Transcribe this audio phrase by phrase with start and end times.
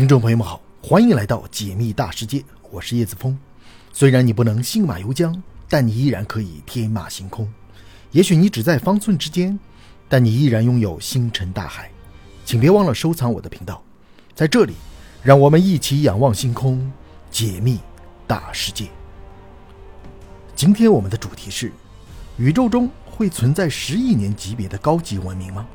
[0.00, 3.38] 听众朋友们好，欢迎来到解密大世界，我是叶子峰。
[3.92, 5.38] 虽然你不能信马由缰，
[5.68, 7.46] 但你依然可以天马行空。
[8.10, 9.60] 也许你只在方寸之间，
[10.08, 11.90] 但你依然拥有星辰大海。
[12.46, 13.82] 请别忘了收藏我的频道，
[14.34, 14.72] 在这里，
[15.22, 16.90] 让我们一起仰望星空，
[17.30, 17.78] 解密
[18.26, 18.88] 大世界。
[20.56, 21.70] 今天我们的主题是：
[22.38, 25.68] 宇宙中会存在十亿年级别的高级文明吗？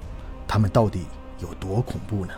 [0.47, 1.01] 它们到底
[1.39, 2.33] 有多恐怖呢？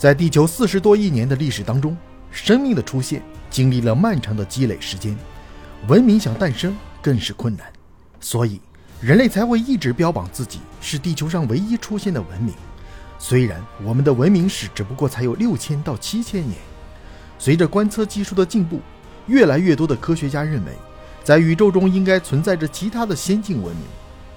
[0.00, 1.94] 在地球四十多亿年的历史当中，
[2.30, 5.14] 生命的出现经历了漫长的积累时间，
[5.88, 7.66] 文明想诞生更是困难，
[8.18, 8.58] 所以
[8.98, 12.54] 人类才会一直标榜自己是地球上唯一出现的文明。
[13.18, 16.56] 虽然我们的文明史只不过才有六千到七千年，
[17.38, 18.80] 随着观测技术的进步，
[19.26, 20.72] 越来越多的科学家认为，
[21.22, 23.84] 在宇宙中应该存在着其他的先进文明。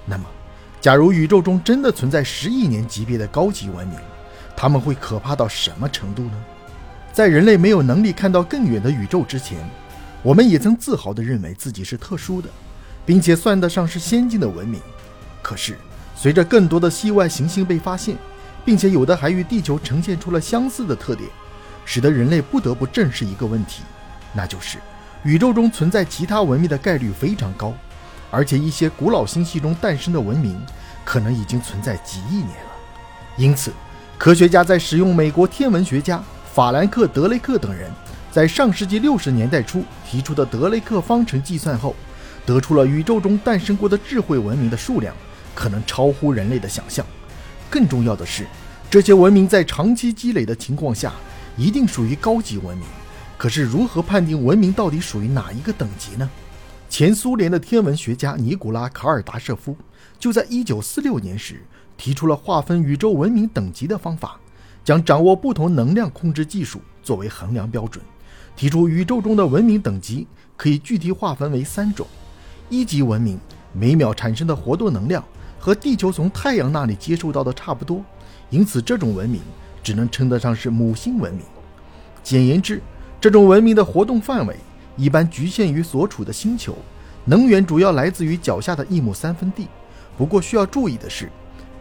[0.04, 0.24] 那么，
[0.78, 3.98] 假如宇宙中真的存在十亿年级别的高级文明？
[4.56, 6.44] 他们会可怕到什么程度呢？
[7.12, 9.58] 在人类没有能力看到更远的宇宙之前，
[10.22, 12.48] 我们也曾自豪地认为自己是特殊的，
[13.06, 14.80] 并且算得上是先进的文明。
[15.42, 15.76] 可是，
[16.16, 18.16] 随着更多的系外行星被发现，
[18.64, 21.28] 并且有的还与地球呈现出了相似的特点，
[21.84, 23.82] 使得人类不得不正视一个问题，
[24.32, 24.78] 那就是
[25.22, 27.72] 宇宙中存在其他文明的概率非常高，
[28.30, 30.58] 而且一些古老星系中诞生的文明
[31.04, 32.72] 可能已经存在几亿年了。
[33.36, 33.72] 因此，
[34.16, 37.90] 科学家在使用美国天文学家法兰克·德雷克等人
[38.30, 41.94] 在上世纪六十年代初提出的德雷克方程计算后，
[42.46, 45.14] 得出了宇宙中诞生过的智慧文明的数量
[45.54, 47.04] 可能超乎人类的想象。
[47.68, 48.46] 更重要的是，
[48.88, 51.12] 这些文明在长期积累的情况下，
[51.56, 52.86] 一定属于高级文明。
[53.36, 56.30] 可是，如何判定文明到底属于哪一个等级呢？
[56.88, 59.76] 前苏联的天文学家尼古拉·卡尔达舍夫
[60.20, 61.60] 就在1946年时。
[61.96, 64.38] 提出了划分宇宙文明等级的方法，
[64.84, 68.04] 将掌握不同能量控制技术作为衡量标准，
[68.56, 72.06] 提出宇宙中的文明等级可以具体划分为三种：
[72.68, 73.38] 一级文明
[73.72, 75.24] 每秒产生的活动能量
[75.58, 78.04] 和地球从太阳那里接受到的差不多，
[78.50, 79.40] 因此这种文明
[79.82, 81.42] 只能称得上是母星文明。
[82.22, 82.82] 简言之，
[83.20, 84.56] 这种文明的活动范围
[84.96, 86.76] 一般局限于所处的星球，
[87.24, 89.68] 能源主要来自于脚下的一亩三分地。
[90.16, 91.30] 不过需要注意的是。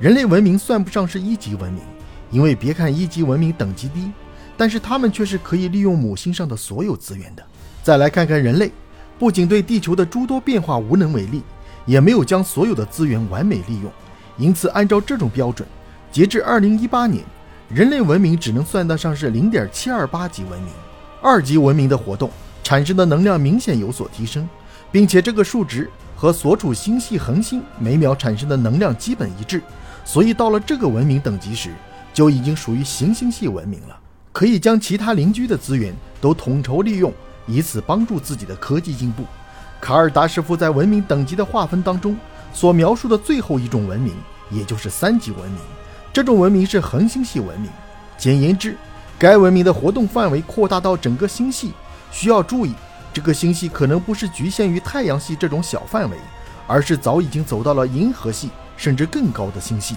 [0.04, 1.82] 人类文明算不上是一级文明，
[2.30, 4.12] 因为别看一级文明等级低，
[4.58, 7.44] 但是他们却是可以利用母星上的所有资源的。
[7.82, 8.70] 再来看看人类，
[9.18, 11.42] 不仅对地球的诸多变化无能为力，
[11.86, 13.90] 也没有将所有的资源完美利用。
[14.38, 15.66] 因此，按照这种标准，
[16.12, 17.24] 截至二零一八年，
[17.70, 20.74] 人类文明只能算得上是零点七二八级文明。
[21.22, 22.30] 二级文明的活动
[22.62, 24.50] 产生的能量明显有所提升，
[24.92, 29.62] 并且这个数值和所处星系恒星每秒产生的能量基本一致。
[30.06, 31.74] 所以到了这个文明等级时，
[32.14, 34.00] 就已经属于行星系文明了，
[34.32, 37.12] 可以将其他邻居的资源都统筹利用，
[37.48, 39.24] 以此帮助自己的科技进步。
[39.82, 42.16] 卡尔达师傅在文明等级的划分当中
[42.54, 44.14] 所描述的最后一种文明，
[44.50, 45.60] 也就是三级文明，
[46.14, 47.70] 这种文明是恒星系文明。
[48.18, 48.78] 简言之，
[49.18, 51.74] 该文明的活动范围扩大到整个星系。
[52.12, 52.74] 需要注意，
[53.12, 56.18] 这个星系可能不是局限于太阳系这种小范围，
[56.68, 58.50] 而是早已经走到了银河系。
[58.78, 59.96] 甚至更高的星系，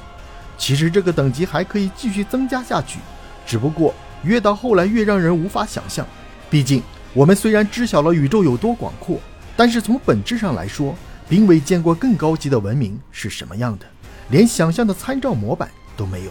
[0.59, 2.99] 其实这个等级还可以继续增加下去，
[3.47, 6.07] 只不过越到后来越让人无法想象。
[6.49, 6.83] 毕竟
[7.13, 9.19] 我们虽然知晓了宇宙有多广阔，
[9.57, 10.95] 但是从本质上来说，
[11.29, 13.87] 并未见过更高级的文明是什么样的，
[14.31, 16.31] 连想象的参照模板都没有。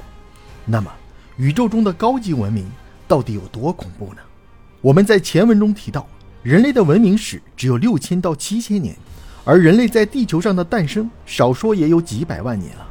[0.66, 0.92] 那么，
[1.38, 2.66] 宇宙中的高级文明
[3.08, 4.22] 到底有多恐怖呢？
[4.82, 6.08] 我们在前文中提到，
[6.44, 8.96] 人类的文明史只有六千到七千年。
[9.46, 12.88] 而人类在地球上的诞生，少说也有几百万年了，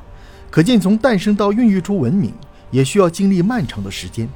[0.50, 2.32] 可见从诞生到孕育出文明，
[2.70, 4.28] 也需要经历漫长的时间。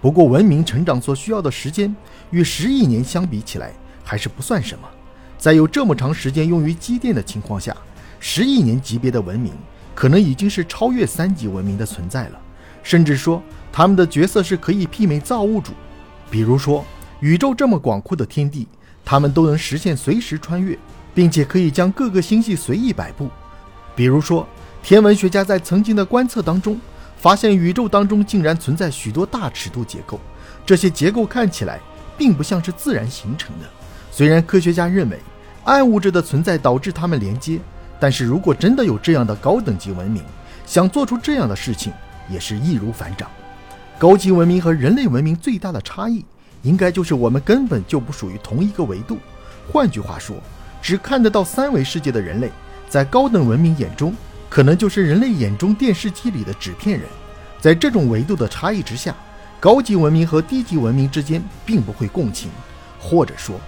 [0.00, 1.94] 不过，文明成长所需要的时间，
[2.30, 3.72] 与十亿年相比起来，
[4.04, 4.88] 还是不算什么。
[5.36, 7.76] 在有这么长时间用于积淀的情况下，
[8.20, 9.52] 十亿年级别的文明，
[9.96, 12.40] 可能已经是超越三级文明的存在了。
[12.84, 15.72] 甚至说，他们的角色是可以媲美造物主。
[16.30, 16.84] 比如说，
[17.18, 18.68] 宇宙这么广阔的天地，
[19.04, 20.78] 他们都能实现随时穿越。
[21.14, 23.30] 并且可以将各个星系随意摆布，
[23.94, 24.46] 比如说，
[24.82, 26.78] 天文学家在曾经的观测当中，
[27.16, 30.20] 发现宇宙当中竟然存在许多大尺度结构，
[30.66, 31.80] 这些结构看起来
[32.18, 33.66] 并不像是自然形成的。
[34.10, 35.18] 虽然科学家认为
[35.64, 37.58] 暗物质的存在导致它们连接，
[37.98, 40.22] 但是如果真的有这样的高等级文明，
[40.66, 41.92] 想做出这样的事情
[42.28, 43.30] 也是易如反掌。
[43.98, 46.24] 高级文明和人类文明最大的差异，
[46.62, 49.18] 应该就是我们根本就不属于同一个维度。
[49.72, 50.36] 换句话说，
[50.84, 52.50] 只看得到三维世界的人类，
[52.90, 54.14] 在高等文明眼中，
[54.50, 57.08] 可能就是人类眼中电视机里的纸片人。
[57.58, 59.16] 在这种维度的差异之下，
[59.58, 62.50] 高级文明和低级文明之间并不会共情，
[63.00, 63.58] 或者说，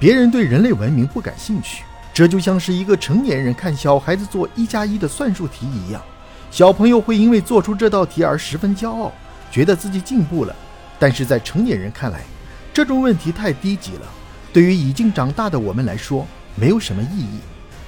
[0.00, 1.84] 别人对人类文明不感兴趣。
[2.12, 6.02] 这就像是一个成年人看小孩子做一加一的算术题一样，
[6.50, 9.12] 小朋友会因为做出这道题而十分骄傲，
[9.48, 10.52] 觉得自己进步了。
[10.98, 12.24] 但是在成年人看来，
[12.72, 14.08] 这种问题太低级了，
[14.52, 17.38] 对于已经长大的我们来说，没有什么意义。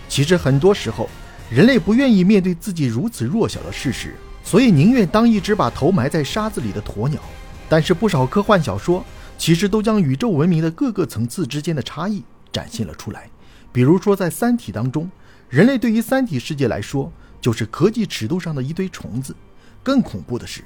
[0.08, 1.08] 其实很多时候，
[1.50, 7.20] 人类不愿意面对自己如此弱小的事实，所以宁愿当一只把头埋在沙子里的鸵鸟。
[7.68, 9.04] 但是不少科幻小说
[9.36, 12.22] 其实都将宇宙文明的各个层次之间的差异
[12.52, 13.28] 展现了出来。
[13.72, 15.10] 比如说，在《三体》当中，
[15.48, 19.34] 人类对于三体世界来说就是科技尺度上的一堆虫子。
[19.82, 20.62] 更恐怖的是，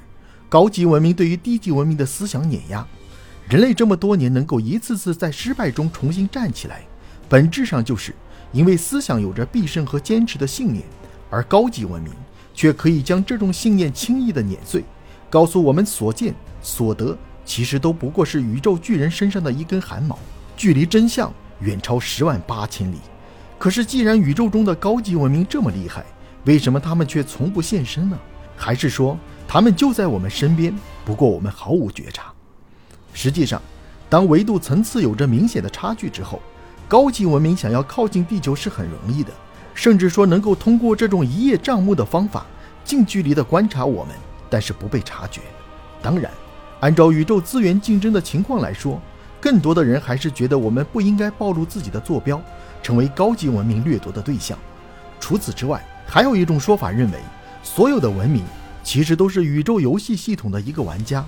[0.47, 2.85] 高级文明对于低级文明的思想碾压。
[3.49, 6.85] 人类这么多年能够一次次在失败中重新站起来，
[7.31, 8.13] 本质上就是
[8.51, 10.83] 因为思想有着必胜和坚持的信念，
[11.29, 12.11] 而高级文明
[12.53, 14.83] 却可以将这种信念轻易的碾碎，
[15.29, 16.35] 告诉我们所见。
[16.61, 20.19] 所得其实都不过是宇宙巨人身上的一根汗毛，
[20.57, 22.97] 距离真相远超十万八千里。
[23.57, 26.03] 可是，既然宇宙中的高级文明这么厉害，
[26.43, 28.19] 为什么他们却从不现身呢？
[28.57, 29.17] 还是说
[29.47, 32.33] 他们就在我们身边，不过我们毫无觉察？
[33.13, 33.61] 实际上，
[34.09, 36.41] 当维度层次有着明显的差距之后，
[36.91, 39.31] 高级文明想要靠近地球是很容易的，
[39.73, 42.45] 甚至说能够通过这种一叶障目的方法，
[42.83, 44.13] 近距离的观察我们，
[44.49, 45.39] 但是不被察觉。
[46.01, 46.29] 当然。
[46.81, 49.01] 按照宇宙资源竞争的情况来说，
[49.39, 52.41] 更多的人还是觉得我们不应该暴露自己的坐标，
[52.83, 54.59] 成为高级文明掠夺的对象。
[55.17, 57.17] 除此之外，还有一种说法认为，
[57.63, 58.43] 所有的文明
[58.83, 61.23] 其实都是宇宙游戏系统的一个玩家，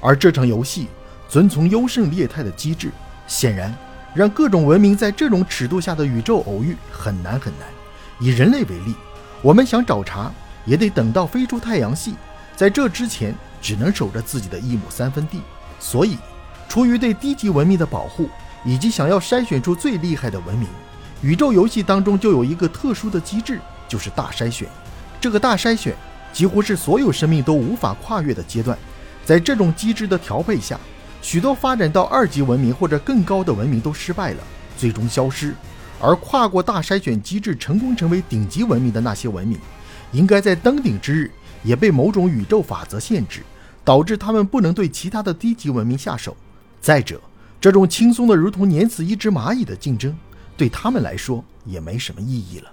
[0.00, 0.88] 而这场游戏
[1.28, 2.90] 遵从优胜劣汰的机制，
[3.28, 3.72] 显然
[4.14, 7.68] 让各种文明在这种尺度下的宇宙偶遇很难很难。
[8.20, 8.94] 以人类为例，
[9.42, 10.30] 我们想找茬，
[10.64, 12.14] 也得等到飞出太阳系，
[12.56, 13.34] 在这之前。
[13.64, 15.40] 只能守着自己的一亩三分地，
[15.80, 16.18] 所以，
[16.68, 18.28] 出于对低级文明的保护，
[18.62, 20.68] 以及想要筛选出最厉害的文明，
[21.22, 23.58] 宇宙游戏当中就有一个特殊的机制，
[23.88, 24.68] 就是大筛选。
[25.18, 25.96] 这个大筛选
[26.30, 28.76] 几乎是所有生命都无法跨越的阶段。
[29.24, 30.78] 在这种机制的调配下，
[31.24, 34.44] 许多发展到二级文明或者更高的文明都失败了，
[34.76, 35.54] 最终消失。
[35.98, 39.58] 而跨过大筛选机制，成功成为顶级文明的那些文明，
[40.12, 41.30] 应该在登顶之日，
[41.62, 43.40] 也被某种宇宙法则限制。
[43.82, 46.34] 导致他们不能对其他的低级文明下手。
[46.80, 47.20] 再者，
[47.60, 50.14] 这种轻松的如同碾死一只蚂蚁的竞争，
[50.58, 52.70] 对他们来说也没什么意义了。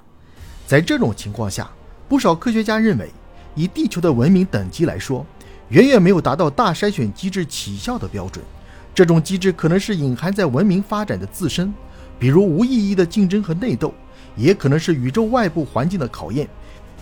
[0.68, 1.70] 在这种情况下，
[2.08, 3.10] 不少科学家认为，
[3.56, 5.26] 以地球的文明等级来说，
[5.72, 8.44] 远远没有达到大筛选机制起效的标准。
[8.94, 11.74] 这种机制可能是隐含在文明发展的自身，
[12.20, 13.94] 比如无意义的竞争和内斗，
[14.36, 16.46] 也可能是宇宙外部环境的考验，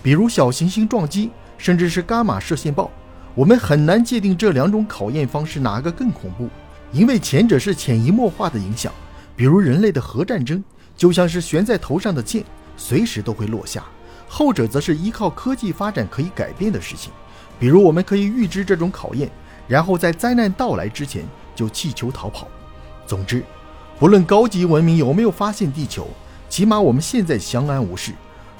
[0.03, 2.91] 比如小行星撞击，甚至是伽马射线暴。
[3.33, 6.47] 我们很难界定这两种考验方式哪个更恐怖，
[6.91, 8.93] 因为前者是潜移默化的影响，
[9.35, 10.63] 比如人类的核战争
[10.95, 12.43] 就像是悬在头上的箭，
[12.77, 13.81] 随时都会落下；
[14.27, 17.11] 后者则是依靠科技发展可以改变的事情，
[17.59, 19.29] 比如我们可以预知这种考验，
[19.67, 21.23] 然后在灾难到来之前
[21.53, 22.47] 就弃球逃跑。
[23.05, 23.43] 总之，
[23.99, 26.07] 不论高级文明有没有发现地球，
[26.47, 28.13] 起码我们现在相安无事。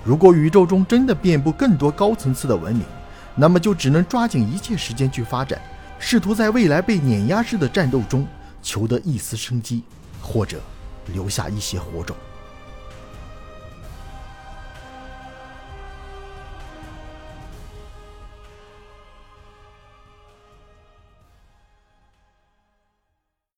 [0.04, 2.84] 如果宇宙中真的遍布更多高层次的文明，
[3.36, 5.62] 那么就只能抓紧一切时间去发展，
[5.98, 8.28] 试图在未来被碾压式的战斗中
[8.62, 9.84] 求得一丝生机，
[10.22, 10.60] 或者
[11.14, 12.16] 留下一些火种。